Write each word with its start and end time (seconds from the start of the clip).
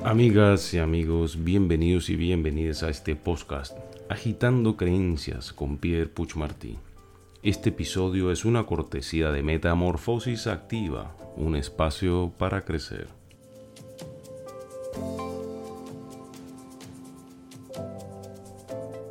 Amigas 0.00 0.74
y 0.74 0.78
amigos, 0.78 1.44
bienvenidos 1.44 2.08
y 2.08 2.16
bienvenidas 2.16 2.82
a 2.82 2.88
este 2.88 3.14
podcast 3.14 3.78
Agitando 4.08 4.76
Creencias 4.76 5.52
con 5.52 5.76
Pierre 5.76 6.08
Puchmartí. 6.08 6.76
Este 7.44 7.68
episodio 7.68 8.32
es 8.32 8.44
una 8.44 8.64
cortesía 8.64 9.30
de 9.30 9.44
Metamorfosis 9.44 10.48
Activa, 10.48 11.14
un 11.36 11.54
espacio 11.54 12.32
para 12.36 12.64
crecer. 12.64 13.06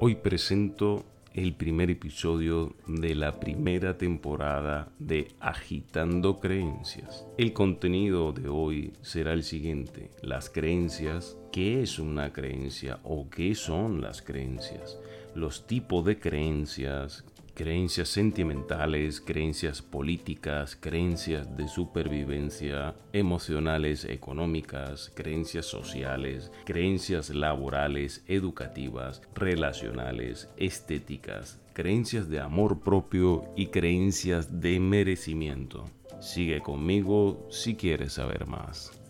Hoy 0.02 0.16
presento 0.16 1.06
el 1.34 1.54
primer 1.54 1.90
episodio 1.90 2.76
de 2.88 3.16
la 3.16 3.40
primera 3.40 3.98
temporada 3.98 4.92
de 5.00 5.30
Agitando 5.40 6.42
Creencias. 6.42 7.26
El 7.38 7.54
contenido 7.54 8.34
de 8.34 8.50
hoy 8.50 8.94
será 9.02 9.32
el 9.32 9.44
siguiente, 9.44 10.12
las 10.22 10.50
creencias, 10.50 11.38
qué 11.52 11.82
es 11.82 12.00
una 12.00 12.34
creencia 12.34 13.00
o 13.04 13.30
qué 13.30 13.56
son 13.56 14.02
las 14.02 14.22
creencias, 14.22 15.00
los 15.34 15.68
tipos 15.68 16.04
de 16.04 16.20
creencias, 16.20 17.24
creencias 17.54 18.10
sentimentales, 18.10 19.22
creencias 19.22 19.82
políticas, 19.82 20.76
creencias 20.76 21.56
de 21.58 21.68
supervivencia, 21.68 22.96
emocionales, 23.14 24.06
económicas, 24.06 25.12
creencias 25.16 25.66
sociales, 25.66 26.52
creencias 26.66 27.30
laborales, 27.30 28.24
educativas, 28.28 29.22
relacionales, 29.36 30.50
estéticas, 30.58 31.60
creencias 31.74 32.30
de 32.30 32.40
amor 32.40 32.82
propio 32.82 33.44
y 33.56 33.68
creencias 33.68 34.62
de 34.62 34.80
merecimiento. 34.80 35.86
Sigue 36.20 36.62
conmigo 36.62 37.48
si 37.50 37.76
quieres 37.76 38.14
saber 38.14 38.46
más. 38.46 39.01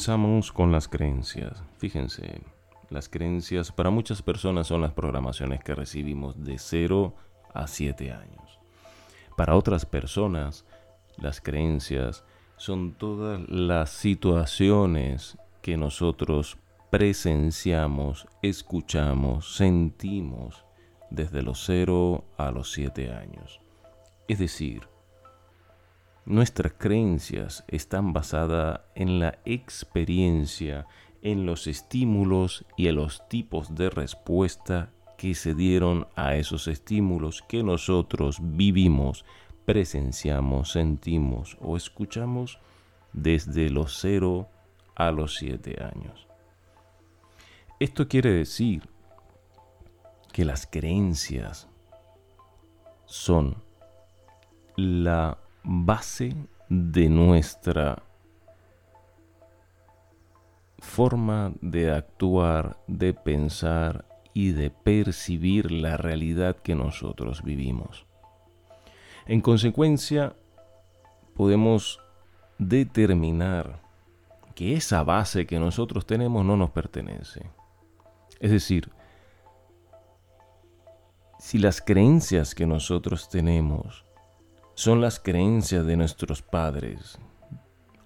Comenzamos 0.00 0.50
con 0.50 0.72
las 0.72 0.88
creencias. 0.88 1.62
Fíjense, 1.76 2.40
las 2.88 3.10
creencias 3.10 3.70
para 3.70 3.90
muchas 3.90 4.22
personas 4.22 4.66
son 4.66 4.80
las 4.80 4.94
programaciones 4.94 5.62
que 5.62 5.74
recibimos 5.74 6.42
de 6.42 6.58
0 6.58 7.14
a 7.52 7.66
7 7.66 8.10
años. 8.10 8.60
Para 9.36 9.56
otras 9.56 9.84
personas, 9.84 10.64
las 11.18 11.42
creencias 11.42 12.24
son 12.56 12.92
todas 12.94 13.46
las 13.50 13.90
situaciones 13.90 15.36
que 15.60 15.76
nosotros 15.76 16.56
presenciamos, 16.88 18.26
escuchamos, 18.40 19.54
sentimos 19.54 20.64
desde 21.10 21.42
los 21.42 21.62
0 21.66 22.24
a 22.38 22.50
los 22.50 22.72
7 22.72 23.12
años. 23.12 23.60
Es 24.28 24.38
decir, 24.38 24.88
Nuestras 26.26 26.74
creencias 26.74 27.64
están 27.66 28.12
basadas 28.12 28.80
en 28.94 29.18
la 29.20 29.38
experiencia, 29.44 30.86
en 31.22 31.46
los 31.46 31.66
estímulos 31.66 32.64
y 32.76 32.88
en 32.88 32.96
los 32.96 33.26
tipos 33.28 33.74
de 33.74 33.90
respuesta 33.90 34.90
que 35.16 35.34
se 35.34 35.54
dieron 35.54 36.06
a 36.16 36.36
esos 36.36 36.68
estímulos 36.68 37.42
que 37.48 37.62
nosotros 37.62 38.38
vivimos, 38.40 39.24
presenciamos, 39.64 40.72
sentimos 40.72 41.56
o 41.60 41.76
escuchamos 41.76 42.58
desde 43.12 43.70
los 43.70 43.98
0 44.00 44.48
a 44.94 45.10
los 45.10 45.36
7 45.36 45.82
años. 45.82 46.26
Esto 47.78 48.08
quiere 48.08 48.30
decir 48.30 48.88
que 50.32 50.44
las 50.44 50.66
creencias 50.66 51.66
son 53.06 53.56
la 54.76 55.38
base 55.62 56.34
de 56.68 57.08
nuestra 57.08 58.02
forma 60.78 61.52
de 61.60 61.90
actuar, 61.92 62.78
de 62.86 63.12
pensar 63.12 64.04
y 64.32 64.52
de 64.52 64.70
percibir 64.70 65.70
la 65.70 65.96
realidad 65.96 66.56
que 66.56 66.74
nosotros 66.74 67.42
vivimos. 67.42 68.06
En 69.26 69.40
consecuencia, 69.40 70.34
podemos 71.34 72.00
determinar 72.58 73.80
que 74.54 74.74
esa 74.74 75.02
base 75.02 75.46
que 75.46 75.58
nosotros 75.58 76.06
tenemos 76.06 76.44
no 76.44 76.56
nos 76.56 76.70
pertenece. 76.70 77.50
Es 78.40 78.50
decir, 78.50 78.90
si 81.38 81.58
las 81.58 81.80
creencias 81.80 82.54
que 82.54 82.66
nosotros 82.66 83.28
tenemos 83.28 84.04
son 84.80 85.02
las 85.02 85.20
creencias 85.20 85.84
de 85.84 85.94
nuestros 85.94 86.40
padres 86.40 87.18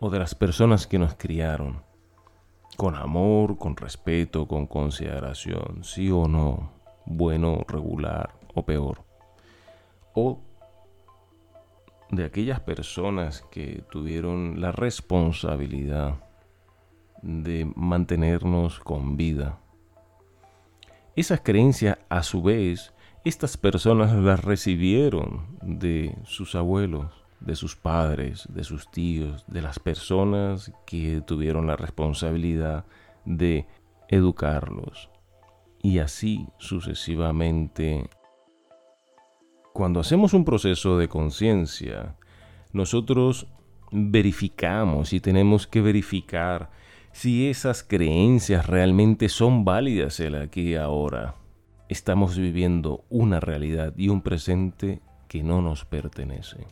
o 0.00 0.10
de 0.10 0.18
las 0.18 0.34
personas 0.34 0.88
que 0.88 0.98
nos 0.98 1.14
criaron, 1.14 1.84
con 2.76 2.96
amor, 2.96 3.58
con 3.58 3.76
respeto, 3.76 4.48
con 4.48 4.66
consideración, 4.66 5.84
sí 5.84 6.10
o 6.10 6.26
no, 6.26 6.72
bueno, 7.06 7.64
regular 7.68 8.34
o 8.54 8.64
peor. 8.64 9.04
O 10.14 10.40
de 12.10 12.24
aquellas 12.24 12.58
personas 12.58 13.42
que 13.52 13.84
tuvieron 13.88 14.60
la 14.60 14.72
responsabilidad 14.72 16.24
de 17.22 17.70
mantenernos 17.76 18.80
con 18.80 19.16
vida. 19.16 19.60
Esas 21.14 21.40
creencias 21.40 21.98
a 22.08 22.24
su 22.24 22.42
vez 22.42 22.93
estas 23.24 23.56
personas 23.56 24.12
las 24.12 24.44
recibieron 24.44 25.46
de 25.62 26.14
sus 26.24 26.54
abuelos, 26.54 27.10
de 27.40 27.56
sus 27.56 27.74
padres, 27.74 28.46
de 28.50 28.64
sus 28.64 28.90
tíos, 28.90 29.44
de 29.46 29.62
las 29.62 29.78
personas 29.78 30.72
que 30.86 31.22
tuvieron 31.26 31.66
la 31.66 31.76
responsabilidad 31.76 32.84
de 33.24 33.66
educarlos. 34.08 35.08
Y 35.82 35.98
así 36.00 36.46
sucesivamente. 36.58 38.10
Cuando 39.72 40.00
hacemos 40.00 40.34
un 40.34 40.44
proceso 40.44 40.98
de 40.98 41.08
conciencia, 41.08 42.16
nosotros 42.72 43.46
verificamos 43.90 45.14
y 45.14 45.20
tenemos 45.20 45.66
que 45.66 45.80
verificar 45.80 46.70
si 47.12 47.48
esas 47.48 47.82
creencias 47.82 48.66
realmente 48.66 49.28
son 49.28 49.64
válidas 49.64 50.20
el 50.20 50.34
aquí 50.34 50.72
y 50.72 50.74
ahora 50.74 51.36
estamos 51.88 52.36
viviendo 52.36 53.04
una 53.08 53.40
realidad 53.40 53.92
y 53.96 54.08
un 54.08 54.22
presente 54.22 55.00
que 55.28 55.42
no 55.42 55.62
nos 55.62 55.84
pertenece, 55.84 56.66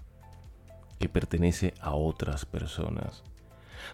que 0.98 1.08
pertenece 1.08 1.74
a 1.80 1.94
otras 1.94 2.46
personas. 2.46 3.22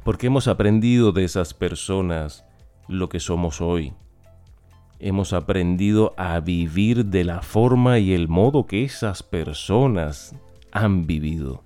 Porque 0.05 0.27
hemos 0.27 0.49
aprendido 0.49 1.13
de 1.13 1.25
esas 1.25 1.55
personas 1.55 2.45
lo 2.89 3.09
que 3.09 3.21
somos 3.21 3.61
hoy. 3.61 3.95
Hemos 5.01 5.33
aprendido 5.33 6.13
a 6.17 6.41
vivir 6.41 7.07
de 7.07 7.25
la 7.25 7.41
forma 7.41 7.99
y 7.99 8.13
el 8.13 8.29
modo 8.29 8.67
que 8.67 8.85
esas 8.85 9.23
personas 9.23 10.35
han 10.73 11.07
vivido. 11.07 11.63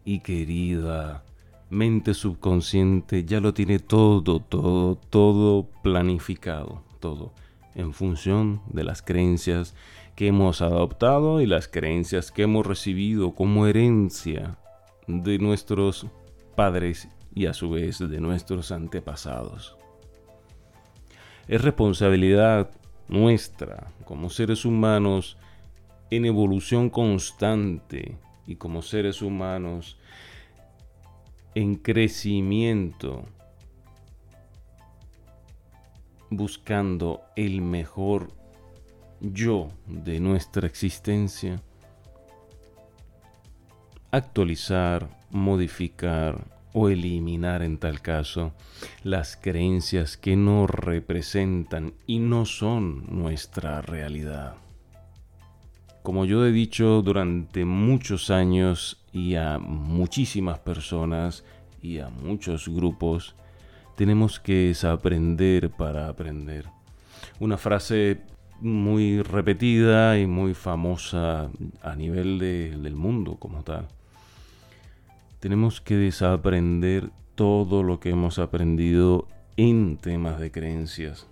y 0.04 0.20
querida 0.20 1.22
mente 1.70 2.14
subconsciente 2.14 3.24
ya 3.24 3.40
lo 3.40 3.54
tiene 3.54 3.78
todo, 3.78 4.40
todo, 4.40 4.96
todo 4.96 5.66
planificado, 5.82 6.82
todo, 7.00 7.32
en 7.74 7.92
función 7.92 8.60
de 8.68 8.84
las 8.84 9.02
creencias 9.02 9.74
que 10.14 10.28
hemos 10.28 10.62
adoptado 10.62 11.40
y 11.40 11.46
las 11.46 11.66
creencias 11.66 12.30
que 12.30 12.42
hemos 12.42 12.66
recibido 12.66 13.34
como 13.34 13.66
herencia 13.66 14.58
de 15.06 15.38
nuestros 15.38 16.06
padres 16.54 17.08
y 17.34 17.46
a 17.46 17.54
su 17.54 17.70
vez 17.70 17.98
de 17.98 18.20
nuestros 18.20 18.70
antepasados. 18.70 19.76
Es 21.48 21.62
responsabilidad 21.62 22.70
nuestra 23.08 23.92
como 24.04 24.30
seres 24.30 24.64
humanos 24.64 25.36
en 26.10 26.24
evolución 26.24 26.90
constante 26.90 28.16
y 28.46 28.56
como 28.56 28.82
seres 28.82 29.22
humanos 29.22 29.98
en 31.54 31.76
crecimiento, 31.76 33.24
buscando 36.30 37.22
el 37.36 37.60
mejor 37.60 38.32
yo 39.20 39.70
de 39.86 40.18
nuestra 40.20 40.66
existencia, 40.66 41.62
actualizar, 44.10 45.08
modificar 45.30 46.44
o 46.72 46.88
eliminar 46.88 47.62
en 47.62 47.78
tal 47.78 48.02
caso 48.02 48.52
las 49.04 49.36
creencias 49.36 50.16
que 50.16 50.34
no 50.34 50.66
representan 50.66 51.94
y 52.06 52.18
no 52.18 52.44
son 52.46 53.06
nuestra 53.08 53.80
realidad. 53.80 54.63
Como 56.04 56.26
yo 56.26 56.44
he 56.44 56.52
dicho 56.52 57.00
durante 57.00 57.64
muchos 57.64 58.28
años 58.28 59.02
y 59.10 59.36
a 59.36 59.58
muchísimas 59.58 60.58
personas 60.58 61.44
y 61.80 61.98
a 61.98 62.10
muchos 62.10 62.68
grupos, 62.68 63.34
tenemos 63.96 64.38
que 64.38 64.66
desaprender 64.66 65.70
para 65.70 66.10
aprender. 66.10 66.66
Una 67.40 67.56
frase 67.56 68.20
muy 68.60 69.22
repetida 69.22 70.18
y 70.18 70.26
muy 70.26 70.52
famosa 70.52 71.48
a 71.80 71.96
nivel 71.96 72.38
del 72.38 72.96
mundo 72.96 73.36
como 73.36 73.62
tal. 73.62 73.88
Tenemos 75.40 75.80
que 75.80 75.96
desaprender 75.96 77.12
todo 77.34 77.82
lo 77.82 77.98
que 77.98 78.10
hemos 78.10 78.38
aprendido 78.38 79.26
en 79.56 79.96
temas 79.96 80.38
de 80.38 80.50
creencias. 80.50 81.26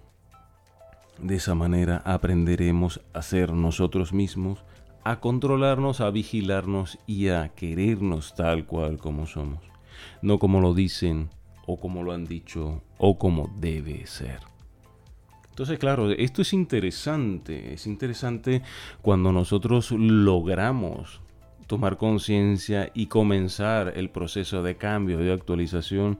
De 1.19 1.37
esa 1.37 1.55
manera 1.55 2.03
aprenderemos 2.05 3.01
a 3.13 3.23
ser 3.23 3.53
nosotros 3.53 4.13
mismos, 4.13 4.65
a 5.05 5.21
controlarnos, 5.21 6.01
a 6.01 6.11
vigilarnos 6.11 6.99
y 7.07 7.29
a 7.29 7.49
querernos 7.55 8.35
tal 8.35 8.67
cual 8.67 8.99
como 8.99 9.27
somos. 9.27 9.61
No 10.21 10.39
como 10.39 10.61
lo 10.61 10.75
dicen 10.75 11.31
o 11.67 11.79
como 11.79 12.03
lo 12.03 12.13
han 12.13 12.25
dicho 12.25 12.83
o 12.99 13.19
como 13.19 13.55
debe 13.59 14.07
ser. 14.07 14.41
Entonces, 15.51 15.79
claro, 15.79 16.11
esto 16.11 16.43
es 16.43 16.53
interesante. 16.55 17.75
Es 17.75 17.87
interesante 17.87 18.63
cuando 19.03 19.33
nosotros 19.33 19.91
logramos 19.91 21.21
tomar 21.67 21.99
conciencia 21.99 22.91
y 22.95 23.07
comenzar 23.07 23.93
el 23.97 24.11
proceso 24.11 24.63
de 24.63 24.77
cambio, 24.77 25.19
de 25.19 25.33
actualización, 25.33 26.19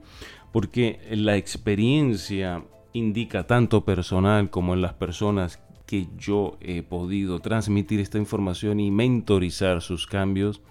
porque 0.51 0.99
la 1.11 1.35
experiencia 1.35 2.63
indica 2.93 3.45
tanto 3.47 3.85
personal 3.85 4.49
como 4.49 4.73
en 4.73 4.81
las 4.81 4.93
personas 4.93 5.59
que 5.85 6.07
yo 6.17 6.57
he 6.61 6.81
podido 6.83 7.39
transmitir 7.39 7.99
esta 7.99 8.17
información 8.17 8.79
y 8.79 8.91
mentorizar 8.91 9.81
sus 9.81 10.07
cambios, 10.07 10.61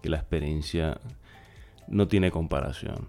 que 0.00 0.08
la 0.08 0.18
experiencia 0.18 1.00
no 1.88 2.08
tiene 2.08 2.30
comparación. 2.30 3.08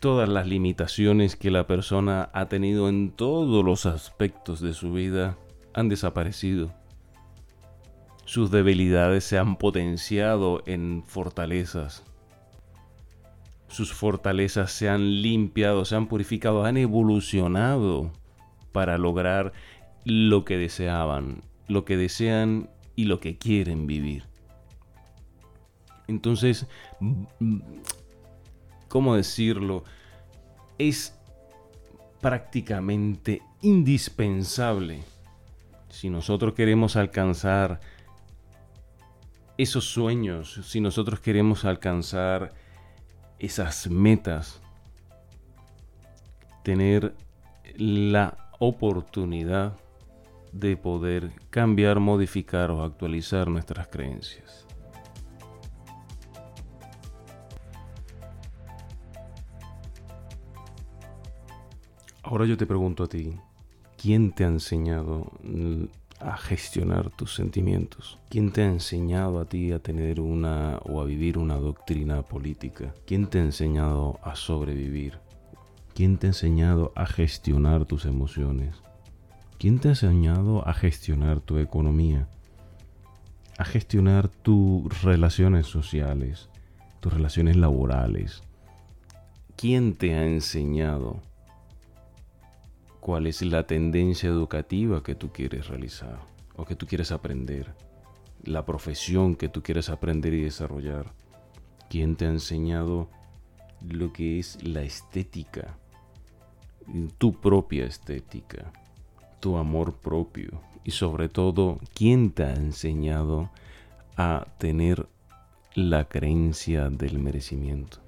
Todas 0.00 0.28
las 0.28 0.46
limitaciones 0.46 1.36
que 1.36 1.50
la 1.50 1.66
persona 1.66 2.28
ha 2.32 2.48
tenido 2.48 2.88
en 2.88 3.12
todos 3.12 3.64
los 3.64 3.86
aspectos 3.86 4.60
de 4.60 4.74
su 4.74 4.92
vida 4.92 5.38
han 5.74 5.88
desaparecido 5.88 6.72
sus 8.24 8.50
debilidades 8.50 9.24
se 9.24 9.38
han 9.38 9.56
potenciado 9.56 10.62
en 10.66 11.02
fortalezas. 11.06 12.04
Sus 13.72 13.94
fortalezas 13.94 14.70
se 14.70 14.90
han 14.90 15.22
limpiado, 15.22 15.86
se 15.86 15.96
han 15.96 16.06
purificado, 16.06 16.66
han 16.66 16.76
evolucionado 16.76 18.12
para 18.70 18.98
lograr 18.98 19.54
lo 20.04 20.44
que 20.44 20.58
deseaban, 20.58 21.40
lo 21.68 21.86
que 21.86 21.96
desean 21.96 22.68
y 22.96 23.06
lo 23.06 23.18
que 23.18 23.38
quieren 23.38 23.86
vivir. 23.86 24.24
Entonces, 26.06 26.66
¿cómo 28.88 29.16
decirlo? 29.16 29.84
Es 30.76 31.18
prácticamente 32.20 33.40
indispensable 33.62 35.02
si 35.88 36.10
nosotros 36.10 36.52
queremos 36.52 36.96
alcanzar 36.96 37.80
esos 39.56 39.86
sueños, 39.86 40.60
si 40.62 40.82
nosotros 40.82 41.20
queremos 41.20 41.64
alcanzar 41.64 42.52
esas 43.42 43.90
metas, 43.90 44.62
tener 46.62 47.16
la 47.76 48.50
oportunidad 48.60 49.76
de 50.52 50.76
poder 50.76 51.32
cambiar, 51.50 51.98
modificar 51.98 52.70
o 52.70 52.84
actualizar 52.84 53.48
nuestras 53.48 53.88
creencias. 53.88 54.64
Ahora 62.22 62.46
yo 62.46 62.56
te 62.56 62.64
pregunto 62.64 63.02
a 63.02 63.08
ti, 63.08 63.36
¿quién 64.00 64.30
te 64.30 64.44
ha 64.44 64.46
enseñado 64.46 65.32
a 66.24 66.36
gestionar 66.36 67.10
tus 67.10 67.34
sentimientos? 67.34 68.18
¿Quién 68.28 68.52
te 68.52 68.62
ha 68.62 68.66
enseñado 68.66 69.40
a 69.40 69.44
ti 69.46 69.72
a 69.72 69.80
tener 69.80 70.20
una 70.20 70.78
o 70.84 71.00
a 71.00 71.04
vivir 71.04 71.38
una 71.38 71.56
doctrina 71.56 72.22
política? 72.22 72.94
¿Quién 73.06 73.26
te 73.26 73.38
ha 73.38 73.42
enseñado 73.42 74.18
a 74.22 74.36
sobrevivir? 74.36 75.18
¿Quién 75.94 76.18
te 76.18 76.26
ha 76.26 76.30
enseñado 76.30 76.92
a 76.96 77.06
gestionar 77.06 77.84
tus 77.84 78.04
emociones? 78.04 78.76
¿Quién 79.58 79.78
te 79.78 79.88
ha 79.88 79.92
enseñado 79.92 80.66
a 80.66 80.72
gestionar 80.72 81.40
tu 81.40 81.58
economía? 81.58 82.28
A 83.58 83.64
gestionar 83.64 84.28
tus 84.28 85.02
relaciones 85.02 85.66
sociales, 85.66 86.48
tus 87.00 87.12
relaciones 87.12 87.56
laborales. 87.56 88.42
¿Quién 89.56 89.94
te 89.94 90.14
ha 90.14 90.24
enseñado 90.24 91.20
cuál 93.02 93.26
es 93.26 93.42
la 93.42 93.66
tendencia 93.66 94.28
educativa 94.28 95.02
que 95.02 95.16
tú 95.16 95.32
quieres 95.32 95.66
realizar 95.66 96.20
o 96.54 96.64
que 96.64 96.76
tú 96.76 96.86
quieres 96.86 97.10
aprender, 97.10 97.74
la 98.44 98.64
profesión 98.64 99.34
que 99.34 99.48
tú 99.48 99.60
quieres 99.60 99.88
aprender 99.88 100.32
y 100.34 100.42
desarrollar. 100.42 101.12
¿Quién 101.90 102.14
te 102.14 102.26
ha 102.26 102.28
enseñado 102.28 103.08
lo 103.84 104.12
que 104.12 104.38
es 104.38 104.62
la 104.62 104.82
estética? 104.82 105.76
Tu 107.18 107.32
propia 107.32 107.86
estética, 107.86 108.72
tu 109.40 109.56
amor 109.56 109.96
propio 109.96 110.60
y 110.84 110.92
sobre 110.92 111.28
todo, 111.28 111.80
¿quién 111.94 112.30
te 112.30 112.44
ha 112.44 112.54
enseñado 112.54 113.50
a 114.16 114.46
tener 114.58 115.08
la 115.74 116.04
creencia 116.04 116.88
del 116.88 117.18
merecimiento? 117.18 117.98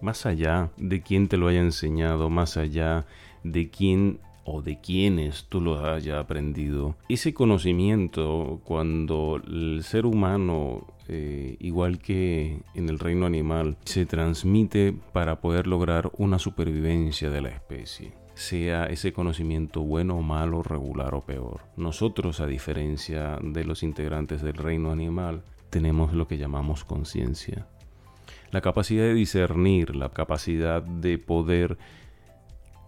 Más 0.00 0.26
allá 0.26 0.70
de 0.76 1.02
quién 1.02 1.28
te 1.28 1.36
lo 1.36 1.48
haya 1.48 1.60
enseñado, 1.60 2.30
más 2.30 2.56
allá 2.56 3.06
de 3.44 3.70
quién 3.70 4.20
o 4.44 4.62
de 4.62 4.80
quienes 4.80 5.44
tú 5.48 5.60
lo 5.60 5.84
haya 5.84 6.18
aprendido. 6.18 6.96
Ese 7.08 7.34
conocimiento, 7.34 8.60
cuando 8.64 9.40
el 9.46 9.82
ser 9.84 10.06
humano, 10.06 10.86
eh, 11.08 11.56
igual 11.60 11.98
que 11.98 12.60
en 12.74 12.88
el 12.88 12.98
reino 12.98 13.26
animal, 13.26 13.76
se 13.84 14.06
transmite 14.06 14.94
para 15.12 15.40
poder 15.40 15.66
lograr 15.66 16.10
una 16.16 16.38
supervivencia 16.38 17.30
de 17.30 17.42
la 17.42 17.50
especie 17.50 18.12
sea 18.38 18.84
ese 18.84 19.12
conocimiento 19.12 19.82
bueno 19.82 20.18
o 20.18 20.22
malo, 20.22 20.62
regular 20.62 21.12
o 21.16 21.22
peor. 21.22 21.62
Nosotros, 21.76 22.38
a 22.38 22.46
diferencia 22.46 23.36
de 23.42 23.64
los 23.64 23.82
integrantes 23.82 24.42
del 24.42 24.54
reino 24.54 24.92
animal, 24.92 25.42
tenemos 25.70 26.12
lo 26.12 26.28
que 26.28 26.38
llamamos 26.38 26.84
conciencia 26.84 27.66
la 28.50 28.60
capacidad 28.60 29.04
de 29.04 29.14
discernir, 29.14 29.94
la 29.96 30.10
capacidad 30.10 30.82
de 30.82 31.18
poder 31.18 31.78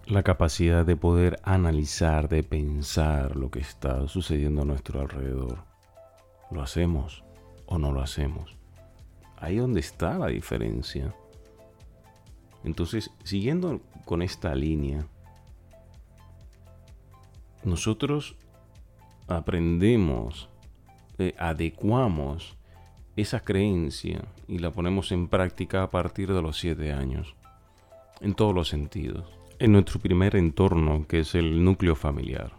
la 0.07 0.23
capacidad 0.25 0.85
de 0.85 0.97
poder 0.97 1.39
analizar, 1.45 2.29
de 2.29 2.43
pensar 2.43 3.37
lo 3.37 3.51
que 3.51 3.61
está 3.61 4.09
sucediendo 4.09 4.63
a 4.63 4.65
nuestro 4.65 5.01
alrededor. 5.01 5.65
¿Lo 6.51 6.63
hacemos 6.63 7.23
o 7.67 7.79
no 7.79 7.93
lo 7.93 8.03
hacemos? 8.03 8.57
Ahí 9.37 9.57
donde 9.57 9.79
está 9.79 10.19
la 10.19 10.27
diferencia. 10.27 11.15
Entonces, 12.65 13.11
siguiendo 13.23 13.81
con 14.05 14.23
esta 14.23 14.55
línea, 14.55 15.07
nosotros 17.63 18.37
aprendemos, 19.29 20.49
eh, 21.19 21.35
adecuamos 21.39 22.57
esa 23.21 23.41
creencia 23.41 24.23
y 24.49 24.59
la 24.59 24.71
ponemos 24.71 25.13
en 25.13 25.29
práctica 25.29 25.83
a 25.83 25.91
partir 25.91 26.33
de 26.33 26.43
los 26.43 26.59
siete 26.59 26.93
años, 26.93 27.35
en 28.21 28.35
todos 28.35 28.55
los 28.55 28.69
sentidos. 28.69 29.27
En 29.59 29.73
nuestro 29.73 30.01
primer 30.01 30.37
entorno, 30.37 31.07
que 31.07 31.21
es 31.21 31.35
el 31.35 31.63
núcleo 31.63 31.95
familiar. 31.95 32.53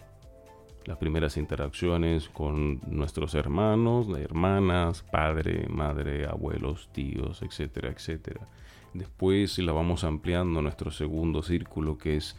Las 0.86 0.98
primeras 0.98 1.38
interacciones 1.38 2.30
con 2.30 2.80
nuestros 2.88 3.36
hermanos, 3.36 4.08
hermanas, 4.18 5.03
padre, 5.03 5.68
madre, 5.68 6.25
abuelos, 6.25 6.89
tíos, 6.91 7.41
etcétera, 7.41 7.89
etcétera. 7.89 8.48
Después 8.94 9.58
la 9.60 9.72
vamos 9.72 10.03
ampliando 10.03 10.60
a 10.60 10.63
nuestro 10.63 10.91
segundo 10.91 11.44
círculo, 11.44 11.98
que 11.98 12.18
es 12.18 12.36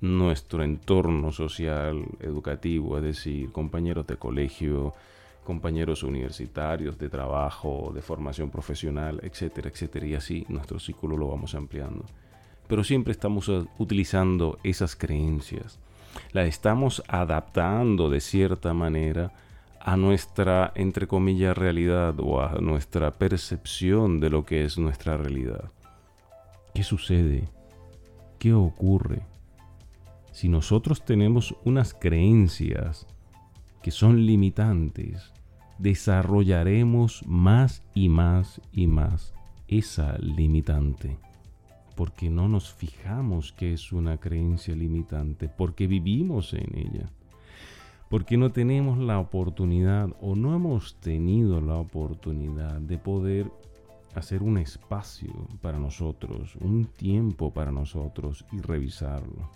nuestro 0.00 0.62
entorno 0.62 1.30
social, 1.30 2.04
educativo, 2.20 2.96
es 2.96 3.04
decir, 3.04 3.52
compañeros 3.52 4.06
de 4.06 4.16
colegio, 4.16 4.94
compañeros 5.50 6.04
universitarios, 6.04 6.96
de 6.96 7.08
trabajo, 7.08 7.90
de 7.92 8.02
formación 8.02 8.50
profesional, 8.50 9.18
etcétera, 9.24 9.68
etcétera. 9.68 10.06
Y 10.06 10.14
así 10.14 10.46
nuestro 10.48 10.78
círculo 10.78 11.16
lo 11.16 11.26
vamos 11.26 11.56
ampliando. 11.56 12.04
Pero 12.68 12.84
siempre 12.84 13.10
estamos 13.10 13.50
utilizando 13.76 14.60
esas 14.62 14.94
creencias. 14.94 15.80
Las 16.30 16.46
estamos 16.46 17.02
adaptando 17.08 18.08
de 18.08 18.20
cierta 18.20 18.72
manera 18.74 19.32
a 19.80 19.96
nuestra, 19.96 20.70
entre 20.76 21.08
comillas, 21.08 21.58
realidad 21.58 22.14
o 22.20 22.40
a 22.40 22.60
nuestra 22.60 23.10
percepción 23.10 24.20
de 24.20 24.30
lo 24.30 24.44
que 24.44 24.64
es 24.64 24.78
nuestra 24.78 25.16
realidad. 25.16 25.72
¿Qué 26.74 26.84
sucede? 26.84 27.48
¿Qué 28.38 28.52
ocurre? 28.52 29.22
Si 30.30 30.48
nosotros 30.48 31.04
tenemos 31.04 31.56
unas 31.64 31.92
creencias 31.92 33.08
que 33.82 33.90
son 33.90 34.26
limitantes, 34.26 35.32
desarrollaremos 35.80 37.24
más 37.26 37.82
y 37.94 38.08
más 38.08 38.60
y 38.72 38.86
más 38.86 39.34
esa 39.66 40.18
limitante. 40.18 41.16
Porque 41.96 42.30
no 42.30 42.48
nos 42.48 42.72
fijamos 42.72 43.52
que 43.52 43.72
es 43.72 43.92
una 43.92 44.18
creencia 44.18 44.74
limitante, 44.74 45.48
porque 45.48 45.86
vivimos 45.86 46.54
en 46.54 46.76
ella. 46.76 47.10
Porque 48.08 48.36
no 48.36 48.50
tenemos 48.50 48.98
la 48.98 49.18
oportunidad 49.18 50.08
o 50.20 50.34
no 50.34 50.54
hemos 50.54 50.96
tenido 51.00 51.60
la 51.60 51.76
oportunidad 51.76 52.80
de 52.80 52.98
poder 52.98 53.50
hacer 54.14 54.42
un 54.42 54.58
espacio 54.58 55.32
para 55.62 55.78
nosotros, 55.78 56.56
un 56.56 56.86
tiempo 56.86 57.52
para 57.52 57.70
nosotros 57.70 58.44
y 58.52 58.58
revisarlo. 58.60 59.50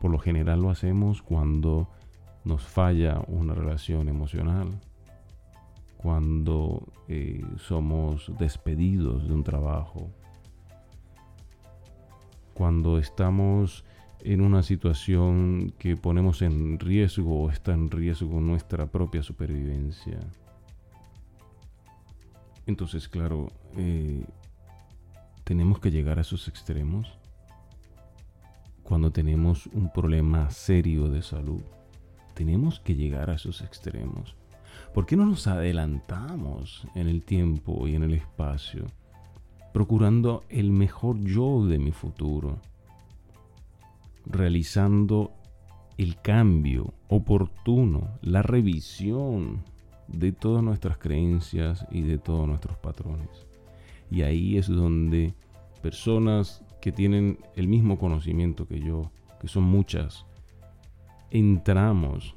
Por 0.00 0.10
lo 0.10 0.18
general 0.18 0.62
lo 0.62 0.70
hacemos 0.70 1.22
cuando 1.22 1.88
nos 2.48 2.62
falla 2.66 3.20
una 3.26 3.52
relación 3.52 4.08
emocional, 4.08 4.80
cuando 5.98 6.82
eh, 7.06 7.44
somos 7.58 8.32
despedidos 8.38 9.28
de 9.28 9.34
un 9.34 9.44
trabajo, 9.44 10.10
cuando 12.54 12.98
estamos 12.98 13.84
en 14.20 14.40
una 14.40 14.62
situación 14.62 15.74
que 15.78 15.96
ponemos 15.96 16.40
en 16.40 16.78
riesgo 16.78 17.42
o 17.42 17.50
está 17.50 17.74
en 17.74 17.90
riesgo 17.90 18.40
nuestra 18.40 18.86
propia 18.86 19.22
supervivencia. 19.22 20.18
Entonces, 22.64 23.08
claro, 23.08 23.52
eh, 23.76 24.24
tenemos 25.44 25.80
que 25.80 25.90
llegar 25.90 26.16
a 26.16 26.22
esos 26.22 26.48
extremos 26.48 27.18
cuando 28.82 29.10
tenemos 29.10 29.66
un 29.66 29.92
problema 29.92 30.48
serio 30.48 31.10
de 31.10 31.20
salud. 31.20 31.62
Tenemos 32.38 32.78
que 32.78 32.94
llegar 32.94 33.30
a 33.30 33.34
esos 33.34 33.62
extremos. 33.62 34.36
¿Por 34.94 35.06
qué 35.06 35.16
no 35.16 35.26
nos 35.26 35.48
adelantamos 35.48 36.86
en 36.94 37.08
el 37.08 37.24
tiempo 37.24 37.88
y 37.88 37.96
en 37.96 38.04
el 38.04 38.14
espacio, 38.14 38.86
procurando 39.72 40.44
el 40.48 40.70
mejor 40.70 41.18
yo 41.18 41.66
de 41.66 41.80
mi 41.80 41.90
futuro, 41.90 42.60
realizando 44.24 45.32
el 45.96 46.20
cambio 46.20 46.94
oportuno, 47.08 48.08
la 48.22 48.42
revisión 48.42 49.64
de 50.06 50.30
todas 50.30 50.62
nuestras 50.62 50.96
creencias 50.96 51.86
y 51.90 52.02
de 52.02 52.18
todos 52.18 52.46
nuestros 52.46 52.78
patrones? 52.78 53.48
Y 54.12 54.22
ahí 54.22 54.58
es 54.58 54.68
donde 54.68 55.34
personas 55.82 56.64
que 56.80 56.92
tienen 56.92 57.40
el 57.56 57.66
mismo 57.66 57.98
conocimiento 57.98 58.68
que 58.68 58.78
yo, 58.78 59.10
que 59.40 59.48
son 59.48 59.64
muchas, 59.64 60.24
entramos 61.30 62.34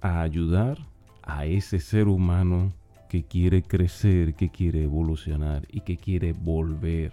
a 0.00 0.20
ayudar 0.22 0.78
a 1.22 1.46
ese 1.46 1.80
ser 1.80 2.08
humano 2.08 2.72
que 3.08 3.24
quiere 3.24 3.62
crecer, 3.62 4.34
que 4.34 4.50
quiere 4.50 4.84
evolucionar 4.84 5.66
y 5.70 5.80
que 5.80 5.96
quiere 5.96 6.32
volver 6.32 7.12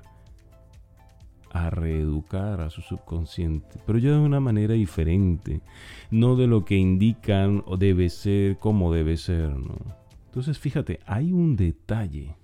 a 1.52 1.70
reeducar 1.70 2.62
a 2.62 2.70
su 2.72 2.82
subconsciente, 2.82 3.80
pero 3.86 4.00
ya 4.00 4.12
de 4.12 4.20
una 4.20 4.40
manera 4.40 4.74
diferente, 4.74 5.62
no 6.10 6.36
de 6.36 6.48
lo 6.48 6.66
que 6.66 6.76
indican 6.76 7.64
o 7.68 7.78
debe 7.78 8.10
ser, 8.10 8.58
como 8.58 8.92
debe 8.92 9.18
ser, 9.18 9.50
¿no? 9.56 9.78
Entonces, 10.26 10.58
fíjate, 10.58 11.00
hay 11.06 11.32
un 11.32 11.56
detalle, 11.56 12.36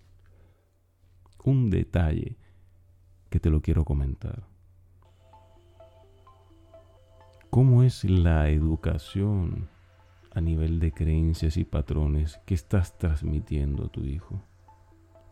un 1.44 1.72
detalle 1.72 2.38
que 3.32 3.40
te 3.40 3.50
lo 3.50 3.62
quiero 3.62 3.84
comentar. 3.84 4.48
¿Cómo 7.50 7.82
es 7.82 8.04
la 8.04 8.48
educación 8.50 9.70
a 10.36 10.40
nivel 10.40 10.80
de 10.80 10.92
creencias 10.92 11.58
y 11.58 11.64
patrones 11.64 12.40
que 12.46 12.54
estás 12.54 12.96
transmitiendo 13.00 13.86
a 13.86 13.88
tu 13.88 14.02
hijo, 14.02 14.44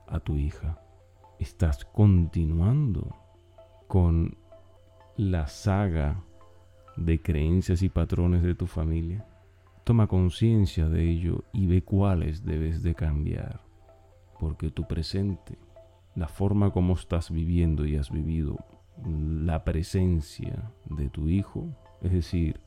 a 0.07 0.19
tu 0.19 0.35
hija? 0.35 0.81
¿Estás 1.37 1.85
continuando 1.85 3.15
con 3.87 4.35
la 5.15 5.45
saga 5.45 6.23
de 6.95 7.21
creencias 7.21 7.83
y 7.83 7.89
patrones 7.89 8.41
de 8.41 8.55
tu 8.55 8.65
familia? 8.65 9.27
Toma 9.83 10.07
conciencia 10.07 10.89
de 10.89 11.07
ello 11.07 11.43
y 11.53 11.67
ve 11.67 11.83
cuáles 11.83 12.43
debes 12.43 12.81
de 12.81 12.95
cambiar, 12.95 13.61
porque 14.39 14.71
tu 14.71 14.87
presente 14.87 15.59
la 16.15 16.27
forma 16.27 16.71
como 16.71 16.95
estás 16.95 17.29
viviendo 17.29 17.85
y 17.85 17.95
has 17.95 18.09
vivido 18.09 18.57
la 19.05 19.63
presencia 19.63 20.71
de 20.85 21.11
tu 21.11 21.29
hijo, 21.29 21.75
es 22.01 22.11
decir, 22.11 22.59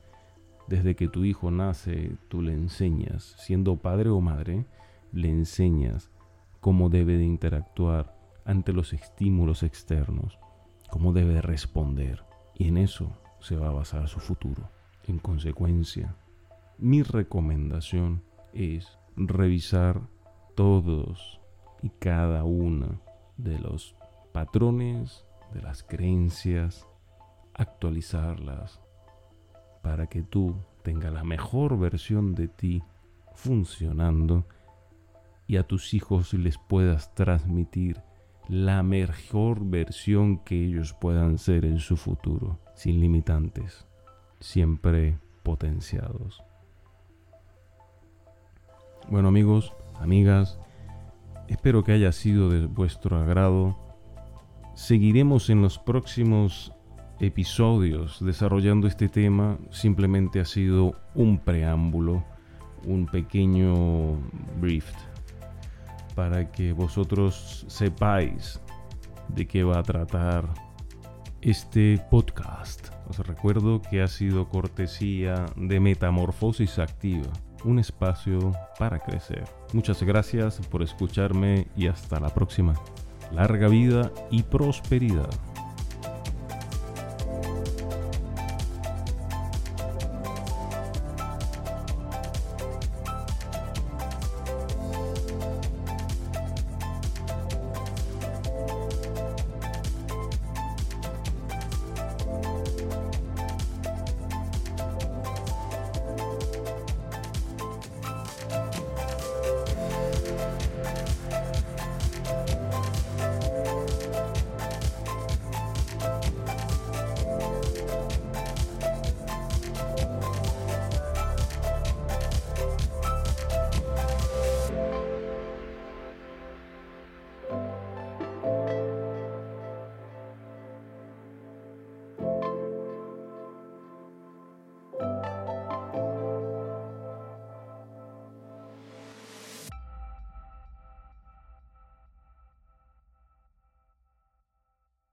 desde 0.67 0.95
que 0.95 1.07
tu 1.07 1.25
hijo 1.25 1.51
nace, 1.51 2.15
tú 2.29 2.41
le 2.41 2.53
enseñas, 2.53 3.35
siendo 3.37 3.77
padre 3.77 4.09
o 4.09 4.21
madre, 4.21 4.65
le 5.11 5.29
enseñas 5.29 6.09
cómo 6.59 6.89
debe 6.89 7.17
de 7.17 7.25
interactuar 7.25 8.15
ante 8.45 8.73
los 8.73 8.93
estímulos 8.93 9.63
externos, 9.63 10.39
cómo 10.89 11.13
debe 11.13 11.41
responder. 11.41 12.23
Y 12.55 12.67
en 12.67 12.77
eso 12.77 13.17
se 13.39 13.55
va 13.55 13.67
a 13.67 13.73
basar 13.73 14.07
su 14.07 14.19
futuro. 14.19 14.69
En 15.07 15.19
consecuencia, 15.19 16.15
mi 16.77 17.03
recomendación 17.03 18.23
es 18.53 18.97
revisar 19.15 20.01
todos 20.55 21.41
y 21.81 21.89
cada 21.89 22.43
una 22.43 23.01
de 23.37 23.57
los 23.59 23.95
patrones, 24.31 25.25
de 25.53 25.61
las 25.61 25.83
creencias, 25.83 26.87
actualizarlas 27.53 28.79
para 29.81 30.07
que 30.07 30.21
tú 30.21 30.55
tengas 30.83 31.13
la 31.13 31.23
mejor 31.23 31.77
versión 31.77 32.33
de 32.35 32.47
ti 32.47 32.83
funcionando 33.33 34.45
y 35.47 35.57
a 35.57 35.63
tus 35.63 35.93
hijos 35.93 36.33
les 36.33 36.57
puedas 36.57 37.13
transmitir 37.15 38.01
la 38.47 38.83
mejor 38.83 39.63
versión 39.65 40.39
que 40.39 40.63
ellos 40.63 40.93
puedan 40.93 41.37
ser 41.37 41.65
en 41.65 41.79
su 41.79 41.97
futuro, 41.97 42.59
sin 42.75 42.99
limitantes, 42.99 43.87
siempre 44.39 45.17
potenciados. 45.43 46.43
Bueno 49.09 49.29
amigos, 49.29 49.73
amigas, 49.99 50.59
Espero 51.51 51.83
que 51.83 51.91
haya 51.91 52.13
sido 52.13 52.49
de 52.49 52.65
vuestro 52.65 53.17
agrado. 53.17 53.77
Seguiremos 54.73 55.49
en 55.49 55.61
los 55.61 55.77
próximos 55.79 56.71
episodios 57.21 58.17
desarrollando 58.19 58.87
este 58.87 59.07
tema. 59.07 59.57
Simplemente 59.69 60.39
ha 60.39 60.45
sido 60.45 60.95
un 61.15 61.39
preámbulo, 61.39 62.25
un 62.85 63.05
pequeño 63.05 64.15
brief 64.59 64.91
para 66.15 66.51
que 66.51 66.73
vosotros 66.73 67.65
sepáis 67.69 68.59
de 69.29 69.47
qué 69.47 69.63
va 69.63 69.79
a 69.79 69.83
tratar 69.83 70.53
este 71.41 72.03
podcast. 72.11 72.89
Os 73.07 73.19
recuerdo 73.19 73.81
que 73.81 74.01
ha 74.01 74.07
sido 74.07 74.49
cortesía 74.49 75.45
de 75.55 75.79
Metamorfosis 75.79 76.79
Activa 76.79 77.31
un 77.63 77.79
espacio 77.79 78.51
para 78.79 78.99
crecer. 78.99 79.43
Muchas 79.73 80.01
gracias 80.03 80.59
por 80.67 80.81
escucharme 80.81 81.67
y 81.75 81.87
hasta 81.87 82.19
la 82.19 82.29
próxima. 82.29 82.73
Larga 83.31 83.67
vida 83.67 84.11
y 84.29 84.43
prosperidad. 84.43 85.29